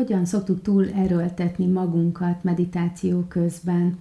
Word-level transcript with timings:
hogyan 0.00 0.24
szoktuk 0.24 0.62
túl 0.62 0.90
erőltetni 0.90 1.66
magunkat 1.66 2.44
meditáció 2.44 3.24
közben. 3.28 3.98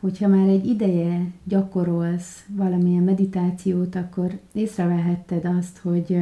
Hogyha 0.00 0.28
már 0.28 0.48
egy 0.48 0.66
ideje 0.66 1.30
gyakorolsz 1.44 2.44
valamilyen 2.48 3.02
meditációt, 3.02 3.94
akkor 3.94 4.38
észrevehetted 4.52 5.44
azt, 5.44 5.78
hogy 5.78 6.18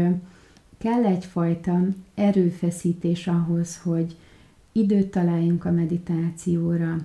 kell 0.78 1.04
egyfajta 1.04 1.78
erőfeszítés 2.14 3.26
ahhoz, 3.26 3.78
hogy 3.78 4.16
időt 4.73 5.10
találjunk 5.10 5.64
a 5.64 5.70
meditációra, 5.70 6.96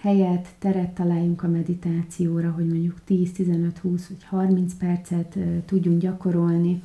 helyet, 0.00 0.48
teret 0.58 0.90
találjunk 0.90 1.42
a 1.42 1.48
meditációra, 1.48 2.50
hogy 2.50 2.66
mondjuk 2.66 3.00
10, 3.04 3.32
15, 3.32 3.78
20 3.78 4.08
vagy 4.08 4.24
30 4.24 4.74
percet 4.74 5.38
tudjunk 5.64 6.00
gyakorolni. 6.00 6.82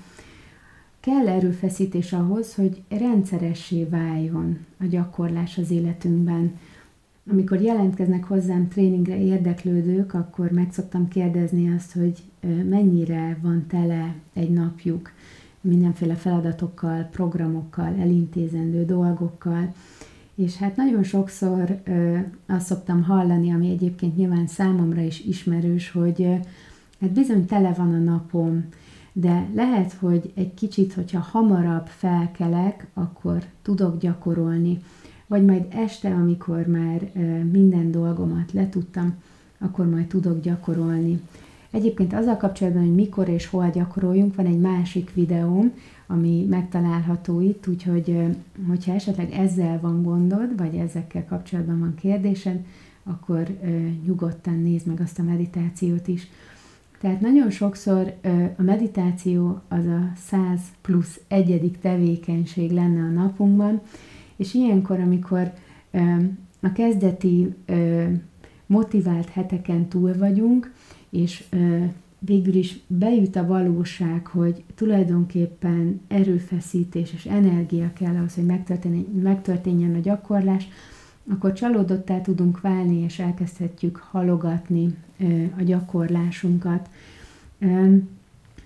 Kell 1.06 1.28
erőfeszítés 1.28 2.14
ahhoz, 2.14 2.56
hogy 2.56 2.82
rendszeressé 2.90 3.84
váljon 3.84 4.58
a 4.80 4.86
gyakorlás 4.86 5.58
az 5.58 5.72
életünkben. 5.72 6.58
Amikor 7.32 7.62
jelentkeznek 7.62 8.24
hozzám 8.24 8.68
tréningre 8.68 9.22
érdeklődők, 9.22 10.14
akkor 10.14 10.52
meg 10.52 10.68
szoktam 10.72 11.08
kérdezni 11.08 11.74
azt, 11.76 11.94
hogy 11.94 12.24
mennyire 12.70 13.38
van 13.42 13.66
tele 13.68 14.16
egy 14.34 14.50
napjuk 14.50 15.12
mindenféle 15.62 16.16
feladatokkal, 16.16 17.08
programokkal, 17.12 17.96
elintézendő 18.00 18.86
dolgokkal, 18.86 19.74
és 20.36 20.58
hát 20.58 20.76
nagyon 20.76 21.04
sokszor 21.04 21.80
ö, 21.84 22.18
azt 22.46 22.66
szoktam 22.66 23.04
hallani, 23.04 23.52
ami 23.52 23.70
egyébként 23.70 24.16
nyilván 24.16 24.48
számomra 24.48 25.02
is 25.02 25.20
ismerős, 25.20 25.92
hogy 25.92 26.22
ö, 26.22 26.34
hát 27.02 27.12
bizony 27.12 27.46
tele 27.46 27.74
van 27.74 27.94
a 27.94 28.12
napom, 28.12 28.66
de 29.18 29.50
lehet, 29.54 29.94
hogy 29.94 30.32
egy 30.34 30.54
kicsit, 30.54 30.94
hogyha 30.94 31.20
hamarabb 31.20 31.88
felkelek, 31.88 32.88
akkor 32.94 33.44
tudok 33.62 34.00
gyakorolni, 34.00 34.80
vagy 35.28 35.46
majd 35.46 35.66
este, 35.70 36.14
amikor 36.14 36.68
már 36.68 37.12
minden 37.52 37.92
dolgomat 37.92 38.52
letudtam, 38.52 39.14
akkor 39.58 39.90
majd 39.90 40.08
tudok 40.08 40.42
gyakorolni. 40.42 41.22
Egyébként 41.72 42.14
azzal 42.14 42.38
kapcsolatban, 42.38 42.84
hogy 42.84 42.96
mikor 42.96 43.30
és 43.30 43.48
hol 43.48 43.70
gyakoroljunk, 43.70 44.36
van 44.36 44.46
egy 44.46 44.60
másik 44.60 45.14
videóm, 45.14 45.72
ami 46.08 46.46
megtalálható 46.50 47.42
itt, 47.42 47.68
úgyhogy 47.68 48.36
hogyha 48.68 48.94
esetleg 48.94 49.32
ezzel 49.32 49.80
van 49.82 50.04
gondod, 50.04 50.58
vagy 50.58 50.76
ezekkel 50.76 51.26
kapcsolatban 51.26 51.80
van 51.80 51.96
kérdésed, 51.96 52.66
akkor 53.04 53.48
nyugodtan 54.06 54.62
nézd 54.62 54.88
meg 54.88 55.00
azt 55.00 55.20
a 55.20 55.24
meditációt 55.24 56.08
is. 56.08 56.28
Tehát 57.06 57.22
nagyon 57.22 57.50
sokszor 57.50 58.14
a 58.58 58.62
meditáció 58.62 59.62
az 59.68 59.86
a 59.86 60.12
100 60.16 60.60
plusz 60.82 61.20
egyedik 61.28 61.80
tevékenység 61.80 62.72
lenne 62.72 63.02
a 63.02 63.22
napunkban, 63.22 63.82
és 64.36 64.54
ilyenkor, 64.54 65.00
amikor 65.00 65.52
a 66.60 66.72
kezdeti 66.74 67.54
motivált 68.66 69.30
heteken 69.30 69.88
túl 69.88 70.18
vagyunk, 70.18 70.74
és 71.10 71.44
végül 72.20 72.54
is 72.54 72.80
bejut 72.88 73.36
a 73.36 73.46
valóság, 73.46 74.28
hogy 74.28 74.64
tulajdonképpen 74.76 76.02
erőfeszítés 76.08 77.14
és 77.14 77.26
energia 77.26 77.94
kell 77.94 78.16
ahhoz, 78.16 78.36
hogy 78.36 78.46
megtörténjen 79.22 79.96
a 79.96 80.00
gyakorlás, 80.00 80.68
akkor 81.30 81.54
csalódottá 81.54 82.22
tudunk 82.22 82.62
válni, 82.62 82.98
és 82.98 83.20
elkezdhetjük 83.20 83.96
halogatni 83.96 84.96
a 85.58 85.64
gyakorlásunkat. 85.64 86.90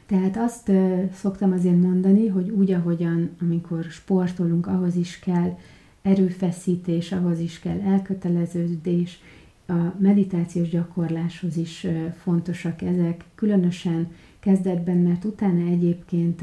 Tehát 0.05 0.37
azt 0.37 0.71
szoktam 1.13 1.51
azért 1.51 1.81
mondani, 1.81 2.27
hogy 2.27 2.49
úgy, 2.49 2.71
ahogyan 2.71 3.29
amikor 3.41 3.83
sportolunk, 3.83 4.67
ahhoz 4.67 4.95
is 4.95 5.19
kell 5.19 5.57
erőfeszítés, 6.01 7.11
ahhoz 7.11 7.39
is 7.39 7.59
kell 7.59 7.79
elköteleződés, 7.79 9.21
a 9.67 9.93
meditációs 9.99 10.69
gyakorláshoz 10.69 11.57
is 11.57 11.87
fontosak 12.21 12.81
ezek, 12.81 13.23
különösen 13.35 14.07
kezdetben, 14.39 14.97
mert 14.97 15.25
utána 15.25 15.67
egyébként 15.67 16.41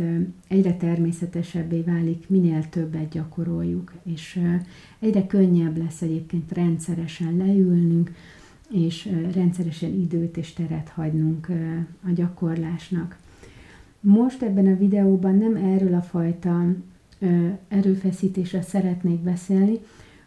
egyre 0.49 0.77
természetesebbé 0.77 1.81
válik, 1.81 2.29
minél 2.29 2.69
többet 2.69 3.09
gyakoroljuk, 3.09 3.93
és 4.03 4.41
egyre 4.99 5.27
könnyebb 5.27 5.77
lesz 5.77 6.03
egyébként 6.03 6.53
rendszeresen 6.53 7.37
leülnünk, 7.37 8.13
és 8.71 9.09
rendszeresen 9.35 9.93
időt 9.93 10.37
és 10.37 10.53
teret 10.53 10.89
hagynunk 10.89 11.49
a 12.07 12.11
gyakorlásnak. 12.15 13.19
Most 14.01 14.43
ebben 14.43 14.67
a 14.67 14.77
videóban 14.77 15.37
nem 15.37 15.57
erről 15.57 15.95
a 15.95 16.03
fajta 16.03 16.75
erőfeszítésre 17.69 18.63
szeretnék 18.63 19.21
beszélni, 19.21 19.79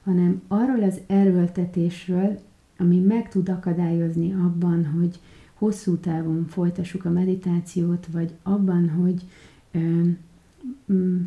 hanem 0.04 0.42
arról 0.48 0.84
az 0.84 1.00
erőltetésről, 1.08 2.40
ami 2.78 3.00
meg 3.00 3.30
tud 3.30 3.50
akadályozni 3.50 4.34
abban, 4.34 4.86
hogy 4.86 5.20
hosszú 5.60 5.96
távon 5.96 6.46
folytassuk 6.48 7.06
a 7.06 7.10
meditációt, 7.10 8.08
vagy 8.12 8.32
abban, 8.44 8.90
hogy 8.90 9.22
ö, 9.72 10.10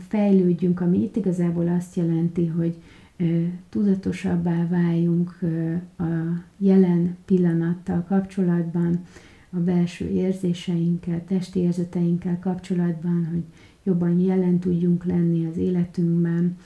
fejlődjünk, 0.08 0.80
ami 0.80 1.02
itt 1.02 1.16
igazából 1.16 1.68
azt 1.68 1.96
jelenti, 1.96 2.46
hogy 2.46 2.76
ö, 3.16 3.44
tudatosabbá 3.68 4.66
váljunk 4.68 5.38
ö, 5.40 5.72
a 6.04 6.42
jelen 6.58 7.16
pillanattal 7.24 8.04
kapcsolatban, 8.08 9.04
a 9.50 9.58
belső 9.58 10.08
érzéseinkkel, 10.08 11.24
testi 11.24 11.60
érzeteinkkel 11.60 12.38
kapcsolatban, 12.38 13.28
hogy 13.32 13.42
jobban 13.82 14.20
jelen 14.20 14.58
tudjunk 14.58 15.04
lenni 15.04 15.46
az 15.46 15.56
életünkben, 15.56 16.56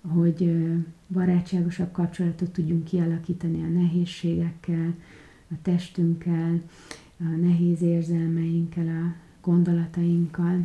hogy 0.00 0.52
barátságosabb 1.08 1.92
kapcsolatot 1.92 2.50
tudjunk 2.50 2.84
kialakítani 2.84 3.62
a 3.62 3.80
nehézségekkel, 3.80 4.94
a 5.50 5.54
testünkkel, 5.62 6.60
a 7.18 7.36
nehéz 7.40 7.82
érzelmeinkkel, 7.82 8.86
a 8.86 9.14
gondolatainkkal. 9.40 10.60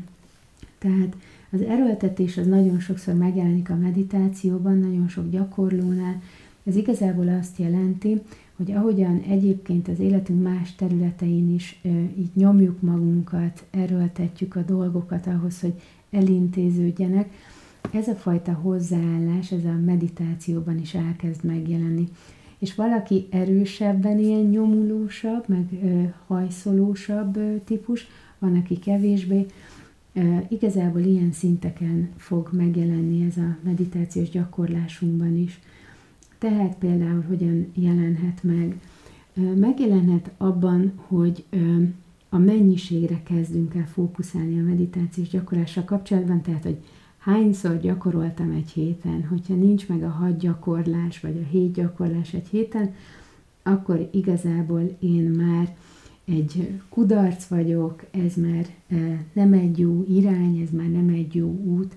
Tehát 0.78 1.16
az 1.50 1.62
erőltetés 1.62 2.38
az 2.38 2.48
nagyon 2.48 2.80
sokszor 2.80 3.14
megjelenik 3.14 3.70
a 3.70 3.76
meditációban, 3.76 4.78
nagyon 4.78 5.08
sok 5.08 5.30
gyakorlónál. 5.30 6.22
Ez 6.64 6.76
igazából 6.76 7.28
azt 7.28 7.58
jelenti, 7.58 8.22
hogy 8.56 8.72
ahogyan 8.72 9.22
egyébként 9.28 9.88
az 9.88 10.00
életünk 10.00 10.44
más 10.44 10.76
területein 10.76 11.54
is 11.54 11.80
e, 11.84 11.90
így 11.90 12.30
nyomjuk 12.34 12.82
magunkat, 12.82 13.64
erőltetjük 13.72 14.56
a 14.56 14.62
dolgokat 14.62 15.28
ahhoz, 15.28 15.60
hogy 15.60 15.74
elintéződjenek, 16.12 17.30
ez 17.92 18.08
a 18.08 18.16
fajta 18.16 18.54
hozzáállás, 18.54 19.52
ez 19.52 19.66
a 19.66 19.80
meditációban 19.86 20.80
is 20.80 20.94
elkezd 20.94 21.44
megjelenni. 21.44 22.10
És 22.64 22.76
valaki 22.76 23.28
erősebben 23.30 24.20
ilyen 24.20 24.46
nyomulósabb, 24.46 25.44
meg 25.48 25.68
hajszolósabb 26.28 27.40
típus, 27.64 28.08
van, 28.40 28.56
aki 28.56 28.80
kevésbé. 28.80 29.46
Igazából 30.48 31.02
ilyen 31.02 31.32
szinteken 31.32 32.10
fog 32.18 32.50
megjelenni 32.52 33.26
ez 33.26 33.38
a 33.38 33.58
meditációs 33.64 34.30
gyakorlásunkban 34.30 35.38
is. 35.38 35.60
Tehát 36.38 36.76
például 36.76 37.22
hogyan 37.28 37.72
jelenhet 37.74 38.44
meg? 38.44 38.80
Megjelenhet 39.56 40.32
abban, 40.38 40.94
hogy 40.96 41.44
a 42.30 42.38
mennyiségre 42.38 43.22
kezdünk 43.24 43.76
el 43.76 43.88
fókuszálni 43.88 44.60
a 44.60 44.64
meditációs 44.64 45.30
gyakorlással 45.30 45.84
kapcsolatban, 45.84 46.42
tehát 46.42 46.64
hogy 46.64 46.78
hányszor 47.24 47.80
gyakoroltam 47.80 48.52
egy 48.52 48.70
héten, 48.70 49.26
hogyha 49.26 49.54
nincs 49.54 49.88
meg 49.88 50.04
a 50.04 50.10
hat 50.10 50.38
gyakorlás, 50.38 51.20
vagy 51.20 51.42
a 51.44 51.50
hét 51.50 51.74
gyakorlás 51.74 52.34
egy 52.34 52.48
héten, 52.48 52.94
akkor 53.64 54.10
igazából 54.12 54.98
én 55.00 55.24
már 55.30 55.76
egy 56.26 56.80
kudarc 56.90 57.46
vagyok, 57.46 58.04
ez 58.12 58.36
már 58.36 58.66
nem 59.34 59.54
egy 59.54 59.80
jó 59.80 60.06
irány, 60.10 60.58
ez 60.58 60.70
már 60.70 60.90
nem 60.90 61.10
egy 61.10 61.36
jó 61.36 61.48
út. 61.48 61.96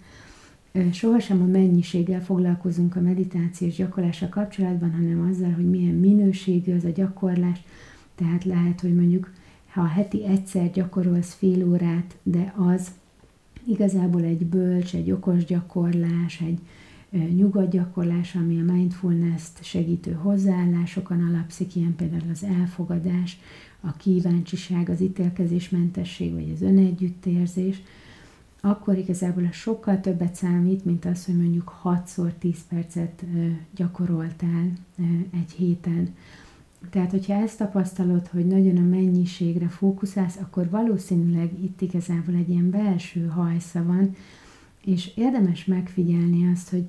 Sohasem 0.93 1.43
a 1.43 1.47
mennyiséggel 1.47 2.23
foglalkozunk 2.23 2.97
a 2.97 3.01
meditációs 3.01 3.75
gyakorlással 3.75 4.29
kapcsolatban, 4.29 4.93
hanem 4.93 5.29
azzal, 5.31 5.51
hogy 5.51 5.71
milyen 5.71 5.95
minőségű 5.95 6.75
az 6.75 6.85
a 6.85 6.91
gyakorlás. 6.91 7.63
Tehát 8.15 8.45
lehet, 8.45 8.81
hogy 8.81 8.95
mondjuk, 8.95 9.31
ha 9.67 9.85
heti 9.85 10.27
egyszer 10.27 10.71
gyakorolsz 10.71 11.35
fél 11.35 11.69
órát, 11.69 12.17
de 12.23 12.55
az 12.57 12.91
igazából 13.67 14.23
egy 14.23 14.47
bölcs, 14.47 14.95
egy 14.95 15.11
okos 15.11 15.45
gyakorlás, 15.45 16.41
egy 16.41 16.59
nyugodt 17.35 17.71
gyakorlás, 17.71 18.35
ami 18.35 18.61
a 18.61 18.73
mindfulness-t 18.73 19.65
segítő 19.65 20.13
hozzáállásokon 20.13 21.21
alapszik, 21.21 21.77
ilyen 21.77 21.97
például 21.97 22.31
az 22.31 22.45
elfogadás, 22.45 23.39
a 23.81 23.93
kíváncsiság, 23.93 24.89
az 24.89 25.01
ítélkezésmentesség, 25.01 26.33
vagy 26.33 26.53
az 26.55 26.63
önegyüttérzés, 26.63 27.83
akkor 28.61 28.97
igazából 28.99 29.45
a 29.45 29.53
sokkal 29.53 30.01
többet 30.01 30.35
számít, 30.35 30.85
mint 30.85 31.05
az, 31.05 31.25
hogy 31.25 31.37
mondjuk 31.37 31.81
6-szor 31.85 32.33
10 32.39 32.57
percet 32.69 33.25
gyakoroltál 33.75 34.73
egy 35.33 35.53
héten. 35.57 36.15
Tehát, 36.91 37.11
hogyha 37.11 37.35
ezt 37.35 37.59
tapasztalod, 37.59 38.27
hogy 38.27 38.47
nagyon 38.47 38.77
a 38.77 38.89
mennyiségre 38.89 39.69
fókuszálsz, 39.69 40.37
akkor 40.41 40.71
valószínűleg 40.71 41.63
itt 41.63 41.81
igazából 41.81 42.35
egy 42.35 42.49
ilyen 42.49 42.71
belső 42.71 43.27
hajsza 43.27 43.85
van, 43.85 44.15
és 44.85 45.11
érdemes 45.17 45.65
megfigyelni 45.65 46.51
azt, 46.53 46.71
hogy 46.71 46.87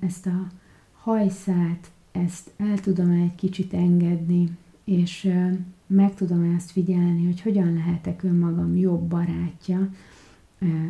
ezt 0.00 0.26
a 0.26 0.46
hajszát, 0.92 1.90
ezt 2.12 2.50
el 2.56 2.78
tudom 2.80 3.10
egy 3.10 3.34
kicsit 3.34 3.74
engedni, 3.74 4.48
és 4.84 5.32
meg 5.86 6.14
tudom 6.14 6.54
ezt 6.56 6.70
figyelni, 6.70 7.24
hogy 7.24 7.40
hogyan 7.40 7.72
lehetek 7.74 8.22
önmagam 8.22 8.76
jobb 8.76 9.02
barátja 9.02 9.88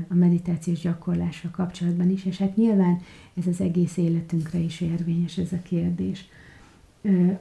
a 0.08 0.14
meditációs 0.14 0.80
gyakorlással 0.80 1.50
kapcsolatban 1.50 2.10
is, 2.10 2.25
és 2.25 2.38
hát 2.38 2.56
nyilván 2.56 3.00
ez 3.34 3.46
az 3.46 3.60
egész 3.60 3.96
életünkre 3.96 4.58
is 4.58 4.80
érvényes 4.80 5.38
ez 5.38 5.52
a 5.52 5.62
kérdés. 5.62 6.28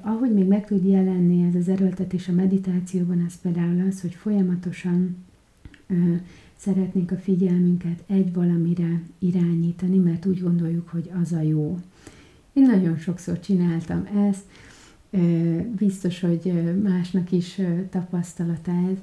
Ahogy 0.01 0.33
még 0.33 0.47
meg 0.47 0.65
tud 0.65 0.85
jelenni 0.85 1.47
ez 1.47 1.55
az 1.55 1.67
erőltetés 1.67 2.27
a 2.27 2.31
meditációban, 2.31 3.23
az 3.27 3.41
például 3.41 3.87
az, 3.87 4.01
hogy 4.01 4.13
folyamatosan 4.13 5.17
szeretnénk 6.55 7.11
a 7.11 7.17
figyelmünket 7.17 8.03
egy 8.07 8.33
valamire 8.33 9.01
irányítani, 9.19 9.97
mert 9.97 10.25
úgy 10.25 10.41
gondoljuk, 10.41 10.89
hogy 10.89 11.11
az 11.21 11.31
a 11.31 11.41
jó. 11.41 11.79
Én 12.53 12.63
nagyon 12.63 12.97
sokszor 12.97 13.39
csináltam 13.39 14.07
ezt, 14.29 14.43
biztos, 15.77 16.19
hogy 16.19 16.53
másnak 16.83 17.31
is 17.31 17.61
tapasztalata 17.89 18.71
ez, 18.71 18.97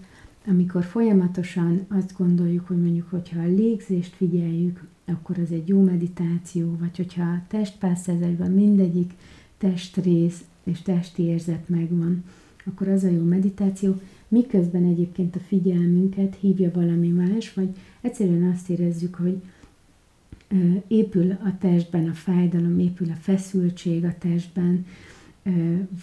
amikor 0.47 0.85
folyamatosan 0.85 1.87
azt 1.89 2.15
gondoljuk, 2.17 2.67
hogy 2.67 2.81
mondjuk, 2.83 3.11
hogyha 3.11 3.41
a 3.41 3.47
légzést 3.47 4.15
figyeljük, 4.15 4.87
akkor 5.05 5.39
az 5.39 5.53
egy 5.53 5.69
jó 5.69 5.83
meditáció, 5.83 6.77
vagy 6.81 6.97
hogyha 6.97 7.23
a 7.23 7.43
testpászázásban 7.49 8.51
mindegyik 8.51 9.13
testrész 9.59 10.45
és 10.65 10.83
testi 10.83 11.23
érzet 11.23 11.69
megvan, 11.69 12.25
akkor 12.65 12.89
az 12.89 13.05
a 13.05 13.11
jó 13.11 13.23
meditáció, 13.23 14.01
miközben 14.29 14.85
egyébként 14.85 15.37
a 15.37 15.41
figyelmünket 15.47 16.37
hívja 16.41 16.71
valami 16.75 17.09
más, 17.09 17.55
vagy 17.55 17.69
egyszerűen 18.01 18.51
azt 18.51 18.71
érezzük, 18.71 19.15
hogy 19.15 19.43
épül 20.87 21.31
a 21.31 21.59
testben 21.59 22.09
a 22.09 22.13
fájdalom, 22.13 22.79
épül 22.79 23.11
a 23.11 23.17
feszültség 23.21 24.05
a 24.05 24.15
testben, 24.19 24.87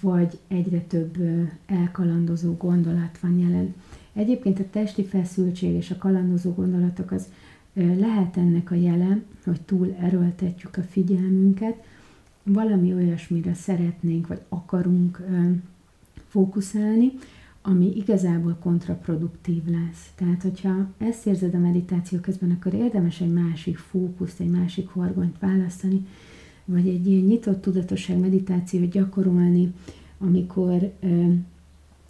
vagy 0.02 0.38
egyre 0.48 0.80
több 0.80 1.18
elkalandozó 1.66 2.54
gondolat 2.54 3.20
van 3.20 3.40
jelen. 3.40 3.74
Egyébként 4.14 4.60
a 4.60 4.70
testi 4.72 5.04
feszültség 5.04 5.74
és 5.76 5.92
a 5.92 5.98
kalandozó 5.98 6.54
gondolatok 6.54 7.12
az 7.12 7.28
lehet 7.74 8.38
ennek 8.38 8.72
a 8.72 8.76
jele, 8.76 9.22
hogy 9.44 9.62
túl 9.62 9.96
erőltetjük 10.00 10.78
a 10.78 10.82
figyelmünket, 10.82 11.84
valami 12.46 12.94
olyasmire 12.94 13.54
szeretnénk, 13.54 14.28
vagy 14.28 14.42
akarunk 14.50 15.22
fókuszálni, 16.28 17.12
ami 17.62 17.96
igazából 17.96 18.58
kontraproduktív 18.62 19.66
lesz. 19.66 20.12
Tehát, 20.16 20.42
hogyha 20.42 20.88
ezt 20.98 21.28
érzed 21.28 21.54
a 21.54 21.60
meditáció 21.60 22.20
közben, 22.20 22.52
akkor 22.52 22.74
érdemes 22.74 23.22
egy 23.22 23.34
másik 23.34 23.78
fókuszt, 23.78 24.40
egy 24.40 24.50
másik 24.50 24.88
horgonyt 24.88 25.40
választani, 25.40 26.06
vagy 26.66 26.88
egy 26.88 27.08
ilyen 27.08 27.24
nyitott 27.26 27.62
tudatosság 27.62 28.18
meditációt 28.18 28.90
gyakorolni, 28.90 29.74
amikor 30.18 30.94
ö, 31.00 31.32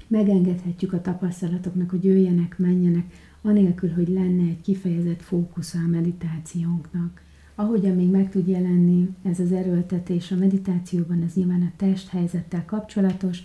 megengedhetjük 0.07 0.93
a 0.93 1.01
tapasztalatoknak, 1.01 1.89
hogy 1.89 2.03
jöjjenek, 2.03 2.57
menjenek, 2.57 3.05
anélkül, 3.41 3.93
hogy 3.93 4.07
lenne 4.07 4.43
egy 4.43 4.61
kifejezett 4.61 5.21
fókusza 5.21 5.77
a 5.79 5.87
meditációnknak. 5.87 7.21
Ahogyan 7.55 7.95
még 7.95 8.09
meg 8.09 8.29
tud 8.29 8.47
jelenni 8.47 9.09
ez 9.23 9.39
az 9.39 9.51
erőltetés 9.51 10.31
a 10.31 10.35
meditációban, 10.35 11.23
ez 11.23 11.33
nyilván 11.33 11.61
a 11.61 11.71
testhelyzettel 11.75 12.65
kapcsolatos, 12.65 13.43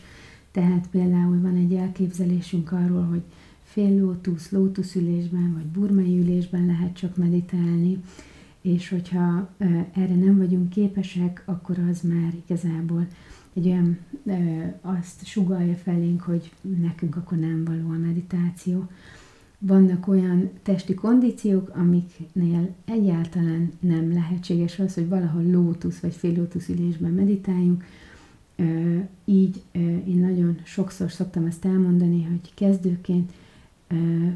tehát 0.50 0.88
például 0.90 1.40
van 1.40 1.56
egy 1.56 1.74
elképzelésünk 1.74 2.72
arról, 2.72 3.04
hogy 3.04 3.22
fél 3.62 3.98
lótusz, 3.98 4.50
lótuszülésben 4.50 5.52
vagy 5.52 5.64
burmai 5.64 6.18
ülésben 6.18 6.66
lehet 6.66 6.96
csak 6.96 7.16
meditálni, 7.16 8.02
és 8.60 8.88
hogyha 8.88 9.48
erre 9.92 10.14
nem 10.14 10.38
vagyunk 10.38 10.68
képesek, 10.68 11.42
akkor 11.44 11.78
az 11.90 12.00
már 12.00 12.32
igazából 12.46 13.06
egy 13.52 13.66
olyan, 13.66 13.98
azt 14.80 15.24
sugalja 15.24 15.74
felénk, 15.74 16.22
hogy 16.22 16.52
nekünk 16.80 17.16
akkor 17.16 17.38
nem 17.38 17.64
való 17.64 17.90
a 17.90 17.98
meditáció. 17.98 18.88
Vannak 19.62 20.08
olyan 20.08 20.50
testi 20.62 20.94
kondíciók, 20.94 21.70
amiknél 21.74 22.74
egyáltalán 22.84 23.72
nem 23.80 24.12
lehetséges 24.12 24.78
az, 24.78 24.94
hogy 24.94 25.08
valahol 25.08 25.42
lótusz 25.42 25.98
vagy 25.98 26.14
fél 26.14 26.36
lótusz 26.36 26.68
ülésben 26.68 27.12
meditáljunk, 27.12 27.84
így 29.24 29.62
én 30.06 30.18
nagyon 30.18 30.58
sokszor 30.64 31.10
szoktam 31.10 31.44
ezt 31.46 31.64
elmondani, 31.64 32.24
hogy 32.24 32.54
kezdőként 32.54 33.32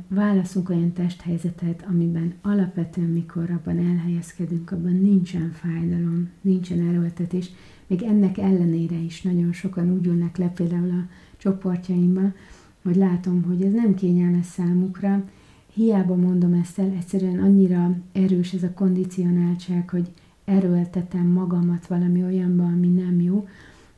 válaszunk 0.08 0.68
olyan 0.68 0.92
testhelyzetet, 0.92 1.84
amiben 1.88 2.34
alapvetően, 2.42 3.08
mikor 3.08 3.50
abban 3.50 3.78
elhelyezkedünk, 3.78 4.70
abban 4.70 4.94
nincsen 4.94 5.50
fájdalom, 5.52 6.28
nincsen 6.40 6.88
erőltetés. 6.88 7.50
Még 7.86 8.02
ennek 8.02 8.38
ellenére 8.38 8.96
is 8.96 9.22
nagyon 9.22 9.52
sokan 9.52 9.92
úgy 9.92 10.06
ülnek 10.06 10.36
le 10.36 10.48
például 10.48 10.90
a 10.90 11.08
csoportjaimban, 11.36 12.34
hogy 12.84 12.96
látom, 12.96 13.42
hogy 13.42 13.62
ez 13.62 13.72
nem 13.72 13.94
kényelmes 13.94 14.46
számukra, 14.46 15.24
hiába 15.72 16.14
mondom 16.14 16.52
ezt 16.52 16.78
el, 16.78 16.92
egyszerűen 16.96 17.38
annyira 17.38 17.96
erős 18.12 18.52
ez 18.52 18.62
a 18.62 18.72
kondicionáltság, 18.72 19.90
hogy 19.90 20.08
erőltetem 20.44 21.26
magamat 21.26 21.86
valami 21.86 22.22
olyanba, 22.22 22.64
ami 22.64 22.88
nem 22.88 23.20
jó, 23.20 23.48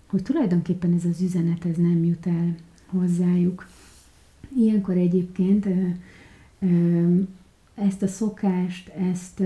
hogy 0.06 0.22
tulajdonképpen 0.22 0.92
ez 0.92 1.04
az 1.04 1.20
üzenet 1.20 1.64
ez 1.64 1.76
nem 1.76 2.04
jut 2.04 2.26
el 2.26 2.54
hozzájuk. 2.86 3.68
Ilyenkor 4.56 4.96
egyébként 4.96 5.66
ezt 7.74 8.02
a 8.02 8.06
szokást, 8.06 8.88
ezt 8.88 9.42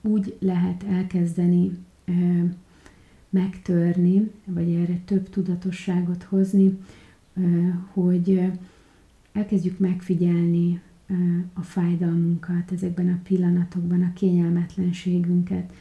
úgy 0.00 0.36
lehet 0.38 0.82
elkezdeni 0.82 1.78
megtörni, 3.30 4.30
vagy 4.44 4.70
erre 4.70 5.00
több 5.04 5.28
tudatosságot 5.28 6.22
hozni, 6.22 6.78
hogy 7.92 8.50
elkezdjük 9.32 9.78
megfigyelni 9.78 10.80
a 11.52 11.62
fájdalmunkat 11.62 12.72
ezekben 12.72 13.08
a 13.08 13.20
pillanatokban, 13.22 14.02
a 14.02 14.12
kényelmetlenségünket. 14.12 15.72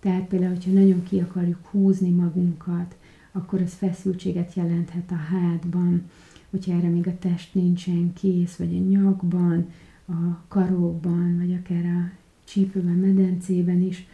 Tehát 0.00 0.24
például, 0.24 0.52
hogyha 0.52 0.70
nagyon 0.70 1.02
ki 1.02 1.20
akarjuk 1.20 1.66
húzni 1.66 2.10
magunkat, 2.10 2.96
akkor 3.32 3.60
az 3.60 3.72
feszültséget 3.72 4.54
jelenthet 4.54 5.10
a 5.10 5.14
hátban, 5.14 6.02
hogyha 6.50 6.72
erre 6.72 6.88
még 6.88 7.06
a 7.06 7.18
test 7.18 7.54
nincsen 7.54 8.12
kész, 8.12 8.56
vagy 8.56 8.76
a 8.76 8.88
nyakban, 8.88 9.68
a 10.06 10.44
karókban, 10.48 11.36
vagy 11.38 11.52
akár 11.52 11.84
a 11.84 12.10
csípőben, 12.44 12.94
medencében 12.94 13.80
is, 13.80 14.06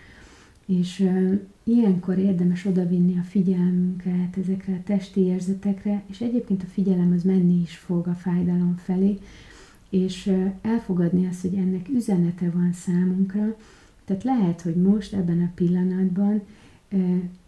és 0.79 1.11
ilyenkor 1.65 2.19
érdemes 2.19 2.65
odavinni 2.65 3.19
a 3.19 3.23
figyelmünket 3.23 4.37
ezekre 4.37 4.75
a 4.75 4.83
testi 4.85 5.21
érzetekre, 5.21 6.03
és 6.07 6.21
egyébként 6.21 6.63
a 6.63 6.67
figyelem 6.67 7.13
az 7.13 7.23
menni 7.23 7.61
is 7.61 7.77
fog 7.77 8.07
a 8.07 8.15
fájdalom 8.15 8.77
felé, 8.77 9.19
és 9.91 10.33
elfogadni 10.63 11.27
azt, 11.27 11.41
hogy 11.41 11.55
ennek 11.55 11.89
üzenete 11.89 12.51
van 12.51 12.73
számunkra, 12.73 13.57
tehát 14.05 14.25
lehet, 14.25 14.61
hogy 14.61 14.77
most 14.77 15.13
ebben 15.13 15.41
a 15.41 15.53
pillanatban 15.55 16.43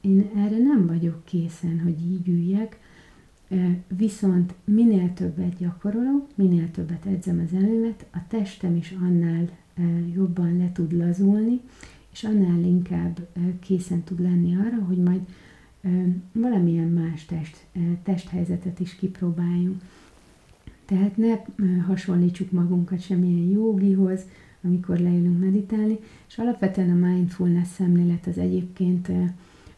én 0.01 0.31
erre 0.37 0.59
nem 0.59 0.87
vagyok 0.87 1.25
készen, 1.25 1.81
hogy 1.81 1.97
így 2.13 2.29
üljek, 2.29 2.81
Viszont 3.97 4.55
minél 4.65 5.13
többet 5.15 5.59
gyakorolok, 5.59 6.27
minél 6.35 6.71
többet 6.71 7.07
edzem 7.07 7.43
az 7.47 7.55
előmet, 7.55 8.07
a 8.13 8.19
testem 8.29 8.77
is 8.77 8.95
annál 9.01 9.49
jobban 10.15 10.57
le 10.57 10.73
tud 10.73 10.93
lazulni, 10.93 11.61
és 12.13 12.25
annál 12.25 12.63
inkább 12.63 13.29
készen 13.61 14.03
tud 14.03 14.21
lenni 14.21 14.57
arra, 14.57 14.85
hogy 14.85 14.99
majd 14.99 15.21
valamilyen 16.33 16.89
más 16.89 17.25
test, 17.25 17.67
testhelyzetet 18.03 18.81
is 18.81 18.95
kipróbáljunk. 18.95 19.83
Tehát 20.85 21.17
ne 21.17 21.37
hasonlítsuk 21.87 22.51
magunkat 22.51 23.01
semmilyen 23.01 23.51
jogihoz, 23.51 24.21
amikor 24.63 24.99
leülünk 24.99 25.41
meditálni, 25.41 25.99
és 26.29 26.39
alapvetően 26.39 26.91
a 26.91 27.07
mindfulness 27.07 27.69
szemlélet 27.69 28.27
az 28.27 28.39
egyébként 28.39 29.09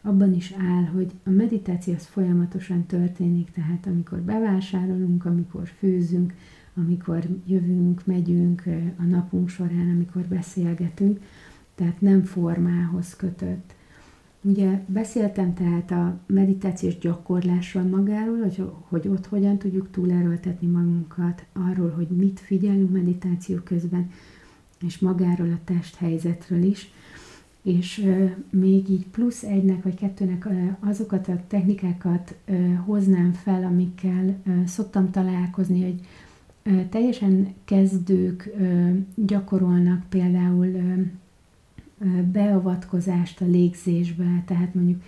abban 0.01 0.33
is 0.33 0.53
áll, 0.57 0.83
hogy 0.83 1.11
a 1.23 1.29
meditáció 1.29 1.93
az 1.93 2.05
folyamatosan 2.05 2.85
történik, 2.85 3.51
tehát 3.51 3.85
amikor 3.87 4.19
bevásárolunk, 4.19 5.25
amikor 5.25 5.67
főzünk, 5.67 6.33
amikor 6.73 7.27
jövünk, 7.45 8.05
megyünk 8.05 8.63
a 8.97 9.03
napunk 9.03 9.49
során, 9.49 9.89
amikor 9.89 10.21
beszélgetünk, 10.21 11.19
tehát 11.75 12.01
nem 12.01 12.23
formához 12.23 13.15
kötött. 13.15 13.73
Ugye 14.41 14.83
beszéltem 14.87 15.53
tehát 15.53 15.91
a 15.91 16.19
meditációs 16.25 16.97
gyakorlásról 16.97 17.83
magáról, 17.83 18.39
hogy, 18.39 18.63
hogy 18.87 19.07
ott 19.07 19.25
hogyan 19.25 19.57
tudjuk 19.57 19.91
túlerőltetni 19.91 20.67
magunkat, 20.67 21.45
arról, 21.53 21.89
hogy 21.89 22.07
mit 22.07 22.39
figyelünk 22.39 22.91
meditáció 22.91 23.57
közben, 23.63 24.11
és 24.85 24.99
magáról 24.99 25.51
a 25.51 25.59
testhelyzetről 25.63 26.63
is 26.63 26.91
és 27.65 28.11
még 28.49 28.89
így 28.89 29.05
plusz 29.07 29.43
egynek 29.43 29.83
vagy 29.83 29.95
kettőnek 29.95 30.47
azokat 30.79 31.27
a 31.27 31.43
technikákat 31.47 32.35
hoznám 32.85 33.31
fel, 33.31 33.63
amikkel 33.63 34.35
szoktam 34.65 35.11
találkozni, 35.11 35.81
hogy 35.83 35.99
teljesen 36.89 37.53
kezdők 37.65 38.49
gyakorolnak 39.15 40.03
például 40.09 40.67
beavatkozást 42.31 43.41
a 43.41 43.45
légzésbe, 43.45 44.43
tehát 44.45 44.73
mondjuk 44.73 45.01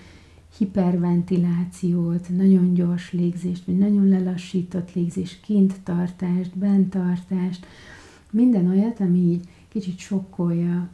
hiperventilációt, 0.58 2.30
nagyon 2.30 2.74
gyors 2.74 3.12
légzést, 3.12 3.66
vagy 3.66 3.78
nagyon 3.78 4.08
lelassított 4.08 4.94
légzést, 4.94 5.42
kint 5.42 5.76
tartást, 5.84 6.58
bent 6.58 6.90
tartást, 6.90 7.66
minden 8.32 8.68
olyat, 8.68 9.00
ami 9.00 9.18
így 9.18 9.48
kicsit 9.68 9.98
sokkolja 9.98 10.90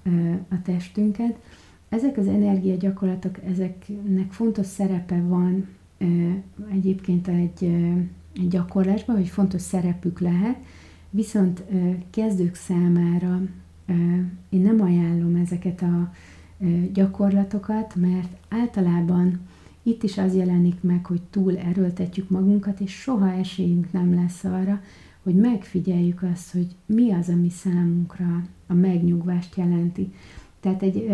a 0.50 0.62
testünket. 0.62 1.40
Ezek 1.90 2.18
az 2.18 2.28
energiagyakorlatok, 2.28 3.40
ezeknek 3.44 4.32
fontos 4.32 4.66
szerepe 4.66 5.22
van 5.22 5.68
egyébként 6.72 7.28
egy, 7.28 7.64
egy 8.36 8.48
gyakorlásban, 8.48 9.16
vagy 9.16 9.28
fontos 9.28 9.62
szerepük 9.62 10.20
lehet, 10.20 10.58
viszont 11.10 11.64
kezdők 12.10 12.56
számára 12.56 13.42
én 14.50 14.62
nem 14.62 14.82
ajánlom 14.82 15.36
ezeket 15.36 15.82
a 15.82 16.14
gyakorlatokat, 16.94 17.96
mert 17.96 18.38
általában 18.50 19.40
itt 19.84 20.04
is 20.04 20.18
az 20.18 20.36
jelenik 20.36 20.82
meg, 20.82 21.06
hogy 21.06 21.22
túl 21.30 21.58
erőltetjük 21.58 22.30
magunkat, 22.30 22.80
és 22.80 22.92
soha 22.92 23.32
esélyünk 23.32 23.92
nem 23.92 24.14
lesz 24.14 24.44
arra, 24.44 24.82
hogy 25.24 25.36
megfigyeljük 25.36 26.24
azt, 26.34 26.52
hogy 26.52 26.68
mi 26.86 27.12
az, 27.12 27.30
ami 27.30 27.50
számunkra 27.50 28.44
a 28.68 28.74
megnyugvást 28.74 29.56
jelenti. 29.56 30.14
Tehát 30.60 30.82
egy 30.82 31.12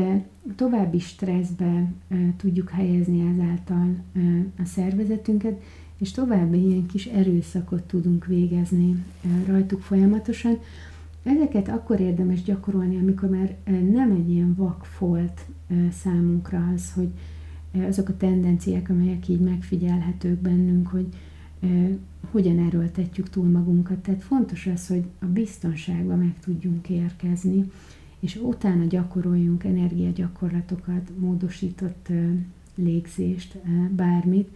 további 0.55 0.99
stresszbe 0.99 1.91
tudjuk 2.37 2.69
helyezni 2.69 3.33
ezáltal 3.33 3.95
a 4.57 4.65
szervezetünket, 4.65 5.61
és 5.97 6.11
további 6.11 6.67
ilyen 6.67 6.85
kis 6.85 7.05
erőszakot 7.05 7.83
tudunk 7.83 8.25
végezni 8.25 9.05
rajtuk 9.45 9.81
folyamatosan. 9.81 10.57
Ezeket 11.29 11.67
akkor 11.67 11.99
érdemes 11.99 12.43
gyakorolni, 12.43 12.97
amikor 12.97 13.29
már 13.29 13.55
nem 13.91 14.11
egy 14.11 14.29
ilyen 14.29 14.55
vakfolt 14.55 15.45
számunkra 15.91 16.71
az, 16.75 16.93
hogy 16.93 17.09
azok 17.87 18.09
a 18.09 18.17
tendenciák, 18.17 18.89
amelyek 18.89 19.27
így 19.27 19.39
megfigyelhetők 19.39 20.39
bennünk, 20.39 20.87
hogy 20.87 21.07
hogyan 22.31 22.59
erőltetjük 22.59 23.29
túl 23.29 23.47
magunkat. 23.47 23.97
Tehát 23.97 24.23
fontos 24.23 24.67
az, 24.67 24.87
hogy 24.87 25.03
a 25.19 25.25
biztonságba 25.25 26.15
meg 26.15 26.39
tudjunk 26.39 26.89
érkezni, 26.89 27.71
és 28.19 28.35
utána 28.35 28.85
gyakoroljunk 28.85 29.63
energiagyakorlatokat, 29.63 31.11
módosított 31.17 32.07
légzést, 32.75 33.57
bármit, 33.95 34.49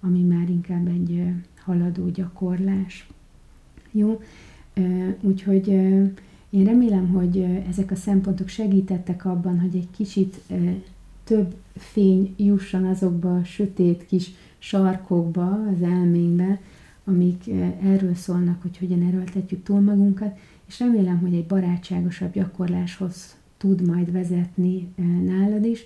ami 0.00 0.22
már 0.22 0.48
inkább 0.50 0.88
egy 0.88 1.22
haladó 1.64 2.08
gyakorlás. 2.08 3.08
Jó? 3.90 4.20
Úgyhogy 5.20 5.68
én 6.50 6.64
remélem, 6.64 7.08
hogy 7.08 7.38
ezek 7.68 7.90
a 7.90 7.96
szempontok 7.96 8.48
segítettek 8.48 9.24
abban, 9.24 9.60
hogy 9.60 9.76
egy 9.76 9.88
kicsit 9.96 10.40
több 11.24 11.54
fény 11.74 12.34
jusson 12.36 12.84
azokba 12.84 13.36
a 13.36 13.44
sötét 13.44 14.06
kis 14.06 14.30
sarkokba, 14.58 15.50
az 15.50 15.82
elménkbe, 15.82 16.60
amik 17.04 17.44
erről 17.82 18.14
szólnak, 18.14 18.62
hogy 18.62 18.78
hogyan 18.78 19.02
erőltetjük 19.02 19.62
túl 19.62 19.80
magunkat, 19.80 20.38
és 20.66 20.78
remélem, 20.78 21.18
hogy 21.18 21.34
egy 21.34 21.46
barátságosabb 21.46 22.32
gyakorláshoz 22.32 23.36
tud 23.56 23.86
majd 23.86 24.12
vezetni 24.12 24.88
nálad 25.24 25.64
is. 25.64 25.84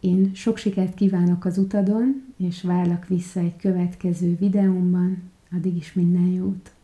Én 0.00 0.30
sok 0.34 0.56
sikert 0.56 0.94
kívánok 0.94 1.44
az 1.44 1.58
utadon, 1.58 2.22
és 2.36 2.62
várlak 2.62 3.06
vissza 3.06 3.40
egy 3.40 3.56
következő 3.56 4.36
videómban. 4.40 5.22
Addig 5.52 5.76
is 5.76 5.92
minden 5.92 6.26
jót! 6.26 6.75